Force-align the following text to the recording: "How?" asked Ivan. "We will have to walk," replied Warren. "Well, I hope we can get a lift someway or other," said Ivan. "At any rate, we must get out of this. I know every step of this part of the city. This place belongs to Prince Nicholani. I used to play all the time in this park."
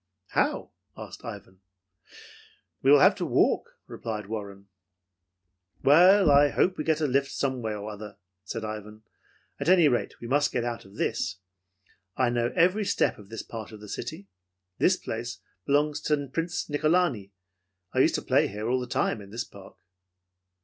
"How?" 0.29 0.71
asked 0.97 1.23
Ivan. 1.23 1.59
"We 2.81 2.89
will 2.91 3.01
have 3.01 3.13
to 3.17 3.23
walk," 3.27 3.77
replied 3.85 4.25
Warren. 4.25 4.67
"Well, 5.83 6.31
I 6.31 6.49
hope 6.49 6.71
we 6.71 6.83
can 6.83 6.93
get 6.95 7.01
a 7.01 7.05
lift 7.05 7.29
someway 7.31 7.75
or 7.75 7.87
other," 7.91 8.17
said 8.43 8.65
Ivan. 8.65 9.03
"At 9.59 9.69
any 9.69 9.87
rate, 9.87 10.19
we 10.19 10.25
must 10.27 10.51
get 10.51 10.63
out 10.63 10.85
of 10.85 10.95
this. 10.95 11.37
I 12.17 12.31
know 12.31 12.51
every 12.55 12.83
step 12.83 13.19
of 13.19 13.29
this 13.29 13.43
part 13.43 13.71
of 13.71 13.79
the 13.79 13.87
city. 13.87 14.27
This 14.79 14.97
place 14.97 15.37
belongs 15.67 16.01
to 16.07 16.29
Prince 16.33 16.67
Nicholani. 16.67 17.29
I 17.93 17.99
used 17.99 18.15
to 18.15 18.23
play 18.23 18.59
all 18.59 18.79
the 18.79 18.87
time 18.87 19.21
in 19.21 19.29
this 19.29 19.43
park." 19.43 19.77